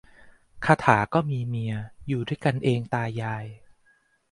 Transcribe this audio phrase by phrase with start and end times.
[0.65, 1.73] คาถาก็มีเมีย
[2.07, 3.45] อยู่ด้วยกันเองตายาย